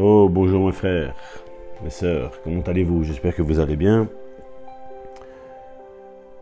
Oh, 0.00 0.28
bonjour 0.30 0.64
mes 0.64 0.70
frères, 0.70 1.16
mes 1.82 1.90
sœurs, 1.90 2.40
comment 2.44 2.62
allez-vous? 2.62 3.02
J'espère 3.02 3.34
que 3.34 3.42
vous 3.42 3.58
allez 3.58 3.74
bien. 3.74 4.06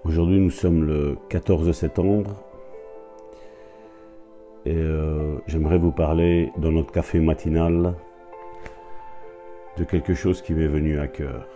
Aujourd'hui, 0.04 0.38
nous 0.38 0.50
sommes 0.50 0.84
le 0.84 1.16
14 1.30 1.72
septembre. 1.72 2.34
Et 4.66 4.74
euh, 4.76 5.38
j'aimerais 5.46 5.78
vous 5.78 5.90
parler 5.90 6.52
dans 6.58 6.70
notre 6.70 6.92
café 6.92 7.18
matinal 7.18 7.94
de 9.78 9.84
quelque 9.84 10.12
chose 10.12 10.42
qui 10.42 10.52
m'est 10.52 10.66
venu 10.66 10.98
à 10.98 11.08
cœur, 11.08 11.48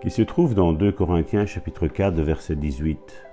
qui 0.00 0.08
se 0.08 0.22
trouve 0.22 0.54
dans 0.54 0.72
2 0.72 0.92
Corinthiens 0.92 1.44
chapitre 1.44 1.88
4 1.88 2.14
verset 2.22 2.56
18, 2.56 3.26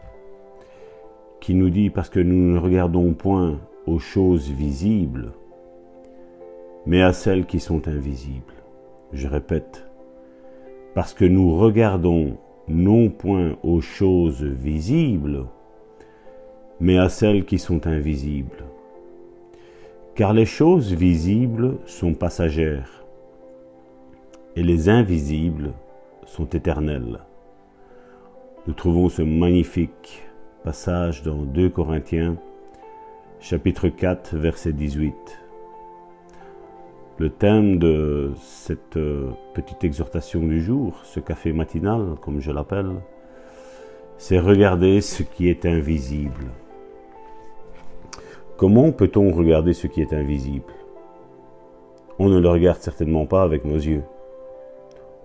qui 1.39 1.53
nous 1.53 1.69
dit 1.69 1.91
parce 1.91 2.09
que 2.09 2.19
nous 2.19 2.55
ne 2.55 2.59
regardons 2.59 3.13
point 3.13 3.57
aux 3.87 3.99
choses 3.99 4.49
visibles, 4.49 5.31
mais 6.85 7.01
à 7.01 7.13
celles 7.13 7.45
qui 7.45 7.59
sont 7.59 7.87
invisibles. 7.87 8.53
Je 9.13 9.27
répète, 9.27 9.85
parce 10.95 11.13
que 11.13 11.25
nous 11.25 11.55
regardons 11.57 12.37
non 12.67 13.09
point 13.09 13.57
aux 13.63 13.81
choses 13.81 14.43
visibles, 14.43 15.45
mais 16.79 16.97
à 16.97 17.09
celles 17.09 17.45
qui 17.45 17.59
sont 17.59 17.87
invisibles. 17.87 18.65
Car 20.15 20.33
les 20.33 20.45
choses 20.45 20.93
visibles 20.93 21.77
sont 21.85 22.13
passagères, 22.13 23.05
et 24.55 24.63
les 24.63 24.89
invisibles 24.89 25.71
sont 26.25 26.47
éternelles. 26.49 27.19
Nous 28.67 28.73
trouvons 28.73 29.09
ce 29.09 29.21
magnifique 29.21 30.23
passage 30.63 31.23
dans 31.23 31.43
2 31.43 31.69
Corinthiens, 31.69 32.37
chapitre 33.39 33.87
4, 33.87 34.35
verset 34.35 34.73
18. 34.73 35.13
Le 37.21 37.29
thème 37.29 37.77
de 37.77 38.31
cette 38.35 38.97
euh, 38.97 39.29
petite 39.53 39.83
exhortation 39.83 40.39
du 40.39 40.59
jour, 40.59 40.95
ce 41.03 41.19
café 41.19 41.53
matinal, 41.53 42.15
comme 42.19 42.39
je 42.39 42.51
l'appelle, 42.51 42.95
c'est 44.17 44.39
regarder 44.39 45.01
ce 45.01 45.21
qui 45.21 45.47
est 45.47 45.67
invisible. 45.67 46.47
Comment 48.57 48.91
peut-on 48.91 49.31
regarder 49.33 49.73
ce 49.73 49.85
qui 49.85 50.01
est 50.01 50.13
invisible? 50.13 50.73
On 52.17 52.27
ne 52.27 52.39
le 52.39 52.49
regarde 52.49 52.79
certainement 52.79 53.27
pas 53.27 53.43
avec 53.43 53.65
nos 53.65 53.75
yeux. 53.77 54.01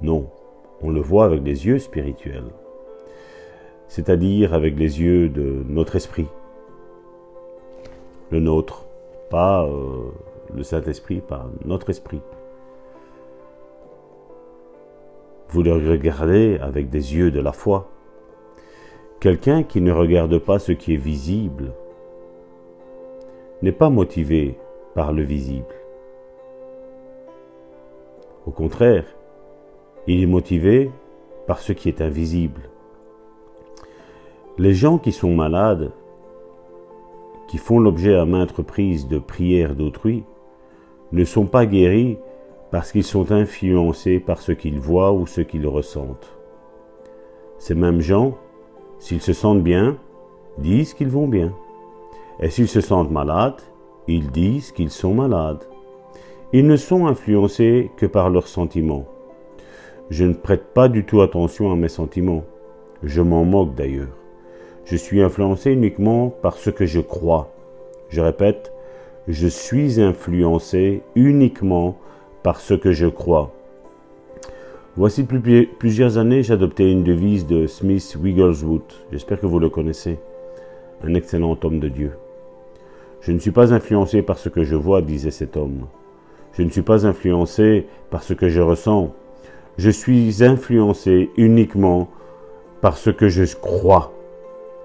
Non, 0.02 0.28
on 0.82 0.90
le 0.90 1.00
voit 1.00 1.24
avec 1.24 1.42
les 1.44 1.64
yeux 1.64 1.78
spirituels, 1.78 2.52
c'est-à-dire 3.88 4.52
avec 4.52 4.78
les 4.78 5.00
yeux 5.00 5.30
de 5.30 5.64
notre 5.66 5.96
esprit, 5.96 6.28
le 8.30 8.40
nôtre, 8.40 8.84
pas 9.30 9.64
euh, 9.64 10.10
le 10.54 10.62
Saint-Esprit 10.62 11.20
par 11.20 11.46
notre 11.64 11.90
esprit. 11.90 12.20
Vous 15.48 15.62
le 15.62 15.72
regardez 15.72 16.58
avec 16.60 16.90
des 16.90 17.14
yeux 17.14 17.30
de 17.30 17.40
la 17.40 17.52
foi. 17.52 17.88
Quelqu'un 19.20 19.62
qui 19.62 19.80
ne 19.80 19.92
regarde 19.92 20.38
pas 20.38 20.58
ce 20.58 20.72
qui 20.72 20.94
est 20.94 20.98
visible 20.98 21.72
n'est 23.62 23.72
pas 23.72 23.88
motivé 23.88 24.58
par 24.94 25.12
le 25.12 25.22
visible. 25.22 25.74
Au 28.46 28.50
contraire, 28.50 29.04
il 30.06 30.22
est 30.22 30.26
motivé 30.26 30.90
par 31.46 31.60
ce 31.60 31.72
qui 31.72 31.88
est 31.88 32.00
invisible. 32.00 32.62
Les 34.58 34.74
gens 34.74 34.98
qui 34.98 35.12
sont 35.12 35.34
malades, 35.34 35.92
qui 37.48 37.58
font 37.58 37.78
l'objet 37.78 38.14
à 38.14 38.24
maintes 38.24 38.52
reprises 38.52 39.08
de 39.08 39.18
prières 39.18 39.74
d'autrui, 39.74 40.24
ne 41.12 41.24
sont 41.24 41.46
pas 41.46 41.66
guéris 41.66 42.18
parce 42.70 42.92
qu'ils 42.92 43.04
sont 43.04 43.32
influencés 43.32 44.18
par 44.18 44.40
ce 44.40 44.52
qu'ils 44.52 44.80
voient 44.80 45.12
ou 45.12 45.26
ce 45.26 45.40
qu'ils 45.40 45.66
ressentent. 45.66 46.36
Ces 47.58 47.74
mêmes 47.74 48.00
gens, 48.00 48.36
s'ils 48.98 49.22
se 49.22 49.32
sentent 49.32 49.62
bien, 49.62 49.96
disent 50.58 50.94
qu'ils 50.94 51.08
vont 51.08 51.28
bien. 51.28 51.52
Et 52.40 52.50
s'ils 52.50 52.68
se 52.68 52.80
sentent 52.80 53.10
malades, 53.10 53.62
ils 54.08 54.30
disent 54.30 54.72
qu'ils 54.72 54.90
sont 54.90 55.14
malades. 55.14 55.64
Ils 56.52 56.66
ne 56.66 56.76
sont 56.76 57.06
influencés 57.06 57.90
que 57.96 58.06
par 58.06 58.30
leurs 58.30 58.48
sentiments. 58.48 59.06
Je 60.10 60.24
ne 60.24 60.34
prête 60.34 60.72
pas 60.74 60.88
du 60.88 61.04
tout 61.04 61.20
attention 61.20 61.72
à 61.72 61.76
mes 61.76 61.88
sentiments. 61.88 62.44
Je 63.02 63.22
m'en 63.22 63.44
moque 63.44 63.74
d'ailleurs. 63.74 64.16
Je 64.84 64.96
suis 64.96 65.20
influencé 65.22 65.72
uniquement 65.72 66.28
par 66.28 66.56
ce 66.56 66.70
que 66.70 66.86
je 66.86 67.00
crois. 67.00 67.52
Je 68.08 68.20
répète, 68.20 68.72
je 69.28 69.48
suis 69.48 70.00
influencé 70.00 71.02
uniquement 71.16 71.98
par 72.42 72.60
ce 72.60 72.74
que 72.74 72.92
je 72.92 73.06
crois. 73.06 73.52
Voici 74.96 75.24
plusieurs 75.24 76.16
années, 76.16 76.42
j'adoptais 76.42 76.90
une 76.90 77.02
devise 77.02 77.46
de 77.46 77.66
Smith 77.66 78.16
Wigglesworth. 78.20 79.04
J'espère 79.10 79.40
que 79.40 79.46
vous 79.46 79.58
le 79.58 79.68
connaissez. 79.68 80.18
Un 81.02 81.14
excellent 81.14 81.58
homme 81.64 81.80
de 81.80 81.88
Dieu. 81.88 82.12
Je 83.20 83.32
ne 83.32 83.38
suis 83.38 83.50
pas 83.50 83.74
influencé 83.74 84.22
par 84.22 84.38
ce 84.38 84.48
que 84.48 84.62
je 84.62 84.76
vois, 84.76 85.02
disait 85.02 85.32
cet 85.32 85.56
homme. 85.56 85.86
Je 86.52 86.62
ne 86.62 86.70
suis 86.70 86.82
pas 86.82 87.04
influencé 87.04 87.86
par 88.10 88.22
ce 88.22 88.32
que 88.32 88.48
je 88.48 88.60
ressens. 88.60 89.12
Je 89.76 89.90
suis 89.90 90.42
influencé 90.42 91.30
uniquement 91.36 92.08
par 92.80 92.96
ce 92.96 93.10
que 93.10 93.28
je 93.28 93.44
crois. 93.56 94.12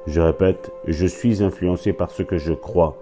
Je 0.07 0.19
répète, 0.19 0.71
je 0.87 1.05
suis 1.05 1.43
influencé 1.43 1.93
par 1.93 2.09
ce 2.09 2.23
que 2.23 2.37
je 2.37 2.53
crois. 2.53 2.97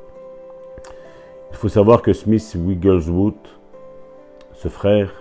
Il 1.51 1.57
faut 1.57 1.69
savoir 1.69 2.01
que 2.01 2.13
Smith 2.13 2.55
Wigglesworth, 2.57 3.59
ce 4.53 4.67
frère, 4.67 5.11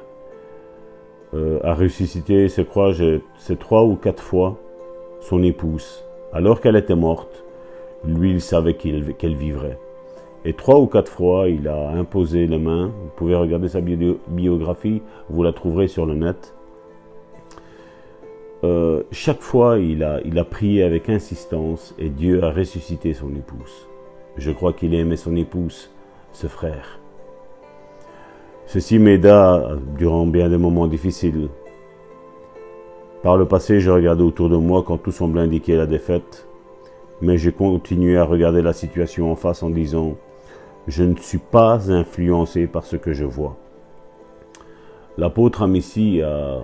euh, 1.34 1.58
a 1.62 1.74
ressuscité, 1.74 2.48
je 2.48 2.62
crois, 2.62 2.92
c'est 3.36 3.58
trois 3.58 3.84
ou 3.84 3.96
quatre 3.96 4.22
fois 4.22 4.56
son 5.20 5.42
épouse. 5.42 6.04
Alors 6.32 6.60
qu'elle 6.60 6.76
était 6.76 6.94
morte, 6.94 7.44
lui, 8.04 8.30
il 8.30 8.40
savait 8.40 8.74
qu'elle 8.74 9.34
vivrait. 9.36 9.78
Et 10.44 10.52
trois 10.52 10.78
ou 10.78 10.86
quatre 10.86 11.10
fois, 11.10 11.48
il 11.48 11.66
a 11.66 11.90
imposé 11.90 12.46
les 12.46 12.58
mains. 12.58 12.86
Vous 12.86 13.10
pouvez 13.16 13.34
regarder 13.34 13.68
sa 13.68 13.80
biographie, 13.80 15.02
vous 15.28 15.42
la 15.42 15.52
trouverez 15.52 15.88
sur 15.88 16.06
le 16.06 16.14
net. 16.14 16.54
Euh, 18.64 19.02
chaque 19.12 19.40
fois, 19.40 19.78
il 19.78 20.02
a, 20.02 20.20
il 20.24 20.38
a 20.38 20.44
prié 20.44 20.82
avec 20.82 21.08
insistance 21.08 21.94
et 21.98 22.08
Dieu 22.08 22.42
a 22.42 22.50
ressuscité 22.50 23.14
son 23.14 23.34
épouse. 23.34 23.88
Je 24.36 24.50
crois 24.50 24.72
qu'il 24.72 24.94
aimait 24.94 25.16
son 25.16 25.36
épouse 25.36 25.90
ce 26.32 26.46
frère. 26.46 26.98
Ceci 28.66 28.98
m'aida 28.98 29.76
durant 29.96 30.26
bien 30.26 30.48
des 30.48 30.58
moments 30.58 30.86
difficiles. 30.86 31.48
Par 33.22 33.36
le 33.36 33.46
passé, 33.46 33.80
je 33.80 33.90
regardais 33.90 34.22
autour 34.22 34.48
de 34.48 34.56
moi 34.56 34.84
quand 34.86 34.98
tout 34.98 35.10
semblait 35.10 35.40
indiquer 35.40 35.74
la 35.74 35.86
défaite, 35.86 36.46
mais 37.20 37.38
j'ai 37.38 37.52
continué 37.52 38.16
à 38.18 38.24
regarder 38.24 38.62
la 38.62 38.72
situation 38.72 39.32
en 39.32 39.36
face 39.36 39.62
en 39.62 39.70
disant 39.70 40.16
Je 40.86 41.02
ne 41.02 41.16
suis 41.16 41.38
pas 41.38 41.90
influencé 41.90 42.66
par 42.66 42.84
ce 42.84 42.96
que 42.96 43.12
je 43.12 43.24
vois. 43.24 43.56
L'apôtre 45.16 45.62
Amici 45.62 46.22
a, 46.22 46.60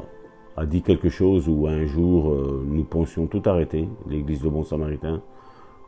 dit 0.67 0.83
quelque 0.83 1.09
chose 1.09 1.49
où 1.49 1.67
un 1.67 1.87
jour 1.87 2.31
euh, 2.31 2.65
nous 2.69 2.85
pensions 2.85 3.27
tout 3.27 3.43
arrêter, 3.47 3.89
l'église 4.09 4.43
de 4.43 4.49
Bon 4.49 4.63
Samaritain, 4.63 5.23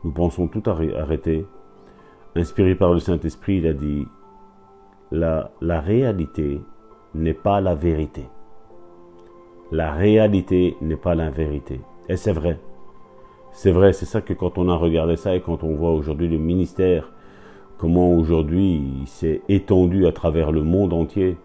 nous 0.03 0.11
pensons 0.11 0.47
tout 0.47 0.63
arrêter 0.67 1.45
inspiré 2.37 2.75
par 2.75 2.93
le 2.93 2.99
Saint-Esprit, 2.99 3.57
il 3.57 3.67
a 3.67 3.73
dit, 3.73 4.07
la, 5.11 5.49
réalité 5.61 6.61
n'est 7.15 7.33
pas 7.33 7.61
la 7.61 7.75
vérité. 7.75 8.25
La 9.71 9.91
réalité 9.91 10.75
n'est 10.81 10.97
pas 10.97 11.15
la 11.15 11.29
vérité. 11.29 11.81
Et 12.09 12.17
c'est 12.17 12.31
vrai. 12.31 12.59
C'est 13.51 13.71
vrai, 13.71 13.93
c'est 13.93 14.05
ça 14.05 14.21
que 14.21 14.33
quand 14.33 14.57
on 14.57 14.69
a 14.69 14.75
regardé 14.75 15.15
ça 15.15 15.35
et 15.35 15.41
quand 15.41 15.63
on 15.63 15.75
voit 15.75 15.93
aujourd'hui 15.93 16.27
le 16.27 16.37
ministère, 16.37 17.11
comment 17.77 18.13
aujourd'hui 18.13 18.81
il 19.01 19.07
s'est 19.07 19.41
étendu 19.49 20.05
à 20.05 20.11
travers 20.11 20.51
le 20.51 20.63
monde 20.63 20.93
entier. 20.93 21.37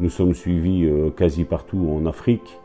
Nous 0.00 0.10
sommes 0.10 0.34
suivis 0.34 0.86
euh, 0.86 1.10
quasi 1.10 1.44
partout 1.44 1.88
en 1.92 2.06
Afrique, 2.06 2.58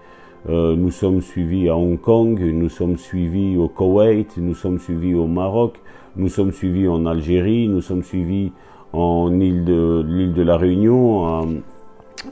euh, 0.47 0.75
nous 0.75 0.91
sommes 0.91 1.21
suivis 1.21 1.67
à 1.67 1.75
Hong 1.75 1.99
Kong, 1.99 2.39
nous 2.39 2.69
sommes 2.69 2.95
suivis 2.95 3.57
au 3.57 3.67
Koweït, 3.67 4.37
nous 4.37 4.55
sommes 4.55 4.79
suivis 4.79 5.13
au 5.13 5.27
Maroc, 5.27 5.79
nous 6.15 6.29
sommes 6.29 6.53
suivis 6.53 6.87
en 6.87 7.05
Algérie, 7.05 7.67
nous 7.67 7.81
sommes 7.81 8.03
suivis 8.03 8.53
en 8.93 9.37
île 9.37 9.65
de 9.65 10.03
l'île 10.07 10.33
de 10.33 10.41
la 10.41 10.55
Réunion, 10.55 11.45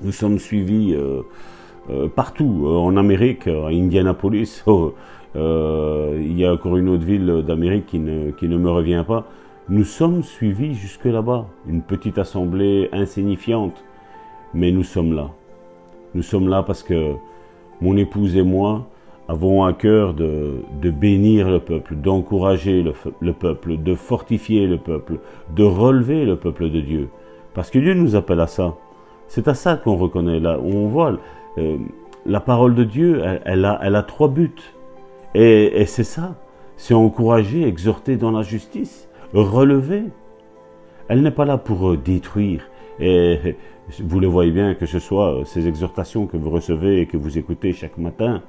nous 0.01 0.11
sommes 0.11 0.39
suivis 0.39 0.93
euh, 0.93 1.21
euh, 1.89 2.07
partout, 2.07 2.65
en 2.65 2.95
Amérique, 2.95 3.47
à 3.47 3.67
Indianapolis. 3.67 4.63
Oh, 5.39 6.13
il 6.15 6.39
y 6.39 6.45
a 6.45 6.53
encore 6.53 6.77
une 6.77 6.89
autre 6.89 7.03
ville 7.03 7.43
d'Amérique 7.45 7.85
qui 7.85 7.99
ne, 7.99 8.31
qui 8.31 8.47
ne 8.47 8.57
me 8.57 8.71
revient 8.71 9.03
pas. 9.07 9.27
Nous 9.69 9.83
sommes 9.83 10.23
suivis 10.23 10.73
jusque 10.73 11.05
là-bas, 11.05 11.45
une 11.67 11.83
petite 11.83 12.17
assemblée 12.17 12.89
insignifiante, 12.91 13.83
mais 14.55 14.71
nous 14.71 14.81
sommes 14.81 15.13
là. 15.13 15.29
Nous 16.15 16.23
sommes 16.23 16.47
là 16.47 16.63
parce 16.63 16.81
que 16.81 17.13
mon 17.81 17.97
épouse 17.97 18.35
et 18.35 18.43
moi 18.43 18.87
avons 19.27 19.65
à 19.65 19.73
cœur 19.73 20.13
de, 20.13 20.63
bénir 20.81 21.49
le 21.49 21.59
peuple, 21.59 21.95
d'encourager 21.95 22.83
le, 22.83 23.33
peuple, 23.33 23.77
de 23.77 23.93
fortifier 23.93 24.67
le 24.67 24.77
peuple, 24.77 25.19
de 25.55 25.63
relever 25.63 26.25
le 26.25 26.37
peuple 26.37 26.69
de 26.69 26.79
Dieu. 26.79 27.09
Parce 27.53 27.69
que 27.69 27.79
Dieu 27.79 27.93
nous 27.93 28.15
appelle 28.15 28.39
à 28.39 28.47
ça. 28.47 28.75
C'est 29.27 29.47
à 29.47 29.53
ça 29.53 29.75
qu'on 29.75 29.97
reconnaît, 29.97 30.39
là, 30.39 30.57
on 30.63 30.87
voit 30.87 31.17
euh, 31.57 31.77
la 32.25 32.39
parole 32.39 32.75
de 32.75 32.85
Dieu, 32.85 33.21
elle, 33.45 33.65
a, 33.65 33.79
elle 33.83 33.95
a 33.95 34.03
trois 34.03 34.29
buts. 34.29 34.51
Et, 35.35 35.85
c'est 35.85 36.05
ça, 36.05 36.35
c'est 36.77 36.93
encourager, 36.93 37.67
exhorter 37.67 38.15
dans 38.15 38.31
la 38.31 38.43
justice, 38.43 39.09
relever. 39.33 40.03
Elle 41.09 41.21
n'est 41.21 41.31
pas 41.31 41.45
là 41.45 41.57
pour 41.57 41.89
euh, 41.91 41.97
détruire. 41.97 42.69
Vous 43.99 44.19
le 44.19 44.27
voyez 44.27 44.51
bien, 44.51 44.75
que 44.75 44.85
ce 44.85 44.99
soit 44.99 45.41
ces 45.45 45.67
exhortations 45.67 46.27
que 46.27 46.37
vous 46.37 46.49
recevez 46.49 47.01
et 47.01 47.05
que 47.05 47.17
vous 47.17 47.37
écoutez 47.37 47.73
chaque 47.73 47.97
matin, 47.97 48.41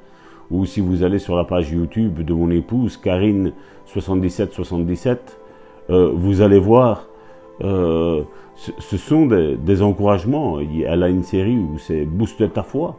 ou 0.50 0.64
si 0.64 0.81
vous 0.81 1.02
allez 1.02 1.19
sur 1.19 1.37
la 1.37 1.44
page 1.44 1.70
YouTube 1.70 2.23
de 2.23 2.32
mon 2.32 2.50
épouse, 2.50 2.99
Karine7777, 3.02 5.19
euh, 5.90 6.11
vous 6.14 6.40
allez 6.40 6.58
voir, 6.58 7.06
euh, 7.62 8.23
ce, 8.56 8.96
sont 8.96 9.26
des, 9.26 9.82
encouragements. 9.82 10.58
Elle 10.61 11.02
a 11.02 11.08
une 11.08 11.23
série 11.23 11.56
où 11.56 11.79
c'est 11.79 12.05
Booste 12.05 12.52
ta 12.52 12.62
foi. 12.62 12.99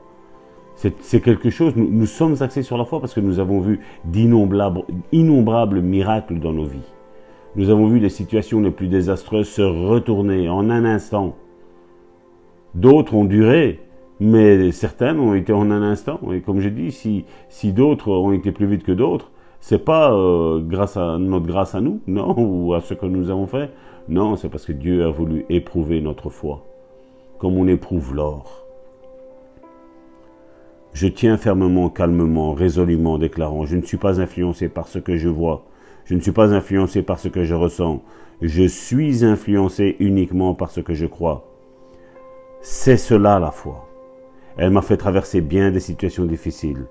C'est 0.76 1.20
quelque 1.20 1.50
chose, 1.50 1.74
nous, 1.76 2.06
sommes 2.06 2.38
axés 2.40 2.64
sur 2.64 2.78
la 2.78 2.86
foi 2.86 3.02
parce 3.02 3.14
que 3.14 3.20
nous 3.20 3.40
avons 3.40 3.60
vu 3.60 3.82
d'innombrables 4.06 4.84
innombrables 5.12 5.82
miracles 5.82 6.40
dans 6.40 6.54
nos 6.54 6.64
vies. 6.64 6.88
Nous 7.58 7.70
avons 7.70 7.88
vu 7.88 8.00
les 8.00 8.08
situations 8.08 8.62
les 8.62 8.72
plus 8.72 8.88
désastreuses 8.88 9.50
se 9.50 9.62
retourner 9.62 10.48
en 10.48 10.70
un 10.70 10.86
instant. 10.86 11.36
D'autres 12.76 13.16
ont 13.16 13.26
duré, 13.26 13.80
mais 14.20 14.72
certaines 14.72 15.20
ont 15.20 15.34
été 15.34 15.54
en 15.54 15.72
un 15.72 15.82
instant. 15.82 16.20
Et 16.32 16.42
comme 16.42 16.60
dis, 16.60 16.92
si, 16.92 17.26
si 17.50 17.74
d'autres 17.74 18.12
ont 18.12 18.32
été 18.32 18.52
plus 18.52 18.68
vite 18.68 18.84
que 18.84 18.92
d'autres, 18.92 19.32
c'est 19.60 19.84
pas 19.84 20.14
euh, 20.14 20.62
grâce 20.62 20.98
à 20.98 21.18
notre 21.18 21.48
grâce 21.48 21.76
à 21.76 21.82
nous, 21.82 22.02
non, 22.08 22.36
ou 22.38 22.74
à 22.74 22.82
ce 22.82 22.94
que 22.94 23.06
nous 23.06 23.30
avons 23.30 23.48
fait. 23.48 23.72
Non, 24.08 24.36
c'est 24.36 24.50
parce 24.50 24.66
que 24.66 24.72
Dieu 24.72 25.06
a 25.06 25.10
voulu 25.10 25.46
éprouver 25.50 26.02
notre 26.02 26.30
foi, 26.30 26.66
comme 27.38 27.58
on 27.58 27.68
éprouve 27.68 28.16
l'or. 28.16 28.66
Je 30.94 31.08
tiens 31.08 31.38
fermement, 31.38 31.90
calmement, 31.90 32.54
résolument, 32.54 33.20
déclarant, 33.20 33.66
je 33.66 33.76
ne 33.76 33.84
suis 33.84 33.98
pas 33.98 34.20
influencé 34.20 34.70
par 34.70 34.88
ce 34.88 34.98
que 34.98 35.18
je 35.18 35.30
vois, 35.30 35.66
je 36.06 36.16
ne 36.16 36.20
suis 36.20 36.32
pas 36.32 36.54
influencé 36.56 37.04
par 37.04 37.20
ce 37.20 37.28
que 37.28 37.44
je 37.44 37.54
ressens, 37.54 38.02
je 38.42 38.64
suis 38.64 39.24
influencé 39.24 39.96
uniquement 40.00 40.56
par 40.56 40.72
ce 40.72 40.82
que 40.82 40.96
je 40.96 41.06
crois. 41.06 41.49
C'est 42.62 42.98
cela 42.98 43.40
la 43.40 43.52
foi. 43.52 43.88
Elle 44.58 44.72
m'a 44.72 44.82
fait 44.82 44.98
traverser 44.98 45.40
bien 45.40 45.72
des 45.72 45.80
situations 45.80 46.26
difficiles 46.26 46.88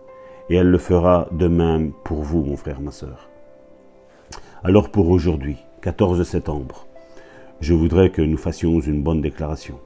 et 0.49 0.57
elle 0.57 0.71
le 0.71 0.79
fera 0.79 1.29
de 1.31 1.47
même 1.47 1.93
pour 2.05 2.23
vous, 2.23 2.43
mon 2.43 2.57
frère, 2.57 2.81
ma 2.81 2.91
sœur. 2.91 3.29
Alors 4.65 4.91
pour 4.91 5.11
aujourd'hui, 5.11 5.59
14 5.83 6.23
septembre, 6.27 6.87
je 7.61 7.75
voudrais 7.75 8.09
que 8.09 8.23
nous 8.23 8.39
fassions 8.39 8.81
une 8.81 9.03
bonne 9.03 9.21
déclaration. 9.21 9.79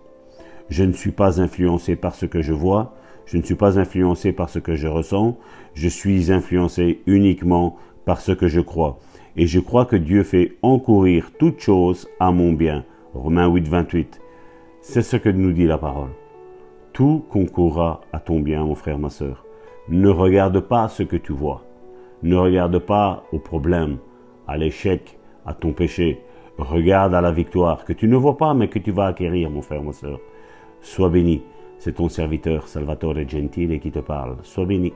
Je 0.69 0.84
ne 0.84 0.93
suis 0.93 1.11
pas 1.11 1.40
influencé 1.40 1.96
par 1.96 2.14
ce 2.14 2.26
que 2.26 2.43
je 2.43 2.52
vois, 2.52 2.94
je 3.26 3.37
ne 3.37 3.43
suis 3.43 3.56
pas 3.56 3.81
influencé 3.81 4.32
par 4.32 4.50
ce 4.50 4.61
que 4.61 4.76
je 4.76 4.87
ressens, 4.87 5.37
je 5.75 5.88
suis 5.88 6.31
influencé 6.31 7.00
uniquement 7.06 7.76
par 8.05 8.20
ce 8.20 8.31
que 8.31 8.46
je 8.46 8.61
crois. 8.61 9.00
Et 9.37 9.49
je 9.49 9.58
crois 9.58 9.87
que 9.87 9.96
Dieu 9.96 10.23
fait 10.23 10.52
encourir 10.62 11.32
toutes 11.40 11.61
choses 11.61 12.08
à 12.20 12.31
mon 12.31 12.52
bien. 12.52 12.85
Romains 13.14 13.49
8, 13.49 13.67
28. 13.67 14.22
C'est 14.84 15.02
ce 15.02 15.17
que 15.17 15.29
nous 15.29 15.52
dit 15.52 15.67
la 15.67 15.79
parole. 15.79 16.11
Tout 16.93 17.25
concourra 17.31 18.00
à 18.12 18.19
ton 18.19 18.40
bien, 18.40 18.64
mon 18.64 18.75
frère, 18.75 18.99
ma 18.99 19.11
sœur. 19.11 19.46
Ne 19.88 20.08
regarde 20.08 20.58
pas 20.58 20.88
ce 20.88 21.05
que 21.05 21.14
tu 21.14 21.32
vois. 21.32 21.62
Ne 22.25 22.34
regarde 22.34 22.76
pas 22.81 23.23
au 23.31 23.38
problème, 23.38 23.99
à 24.49 24.56
l'échec, 24.56 25.20
à 25.46 25.55
ton 25.55 25.73
péché. 25.73 26.23
Regarde 26.58 27.14
à 27.14 27.20
la 27.20 27.31
victoire 27.31 27.84
que 27.84 27.93
tu 27.93 28.08
ne 28.08 28.17
vois 28.17 28.37
pas 28.37 28.55
mais 28.55 28.67
que 28.67 28.81
tu 28.81 28.90
vas 28.90 29.06
acquérir, 29.06 29.50
mon 29.50 29.62
frère, 29.62 29.84
ma 29.84 29.93
soeur. 29.93 30.19
Sois 30.81 31.11
béni. 31.11 31.44
C'est 31.78 31.94
ton 31.94 32.08
serviteur 32.08 32.67
Salvatore 32.67 33.28
Gentile 33.28 33.78
qui 33.78 33.93
te 33.93 34.00
parle. 34.00 34.38
Sois 34.43 34.67
béni. 34.67 34.93